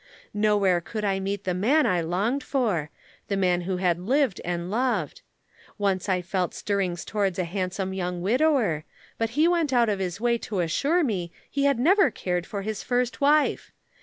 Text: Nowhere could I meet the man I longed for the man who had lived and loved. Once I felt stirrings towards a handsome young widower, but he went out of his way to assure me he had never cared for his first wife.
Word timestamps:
Nowhere 0.33 0.81
could 0.81 1.05
I 1.05 1.19
meet 1.19 1.43
the 1.43 1.53
man 1.53 1.85
I 1.85 2.01
longed 2.01 2.41
for 2.43 2.89
the 3.27 3.37
man 3.37 3.61
who 3.61 3.77
had 3.77 3.99
lived 3.99 4.41
and 4.43 4.71
loved. 4.71 5.21
Once 5.77 6.09
I 6.09 6.23
felt 6.23 6.55
stirrings 6.55 7.05
towards 7.05 7.37
a 7.37 7.43
handsome 7.43 7.93
young 7.93 8.19
widower, 8.23 8.83
but 9.19 9.29
he 9.37 9.47
went 9.47 9.71
out 9.71 9.89
of 9.89 9.99
his 9.99 10.19
way 10.19 10.39
to 10.39 10.61
assure 10.61 11.03
me 11.03 11.31
he 11.51 11.65
had 11.65 11.77
never 11.77 12.09
cared 12.09 12.47
for 12.47 12.63
his 12.63 12.81
first 12.81 13.21
wife. 13.21 13.71